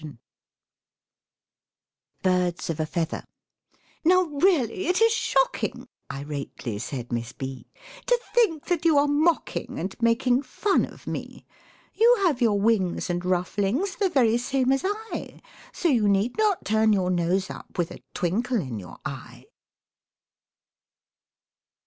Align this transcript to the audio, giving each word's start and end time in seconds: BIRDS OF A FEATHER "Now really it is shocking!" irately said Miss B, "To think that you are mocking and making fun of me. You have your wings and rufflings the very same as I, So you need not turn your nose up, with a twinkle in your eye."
BIRDS 2.23 2.71
OF 2.71 2.79
A 2.79 2.85
FEATHER 2.87 3.23
"Now 4.03 4.23
really 4.23 4.87
it 4.87 4.99
is 4.99 5.13
shocking!" 5.13 5.87
irately 6.09 6.79
said 6.81 7.11
Miss 7.11 7.33
B, 7.33 7.67
"To 8.07 8.19
think 8.33 8.65
that 8.65 8.83
you 8.83 8.97
are 8.97 9.05
mocking 9.07 9.77
and 9.77 9.95
making 10.01 10.41
fun 10.41 10.85
of 10.85 11.05
me. 11.05 11.45
You 11.93 12.17
have 12.23 12.41
your 12.41 12.59
wings 12.59 13.11
and 13.11 13.21
rufflings 13.23 13.97
the 13.97 14.09
very 14.09 14.39
same 14.39 14.71
as 14.71 14.81
I, 14.83 15.39
So 15.71 15.87
you 15.87 16.09
need 16.09 16.35
not 16.35 16.65
turn 16.65 16.93
your 16.93 17.11
nose 17.11 17.51
up, 17.51 17.77
with 17.77 17.91
a 17.91 18.01
twinkle 18.15 18.59
in 18.59 18.79
your 18.79 18.97
eye." 19.05 19.45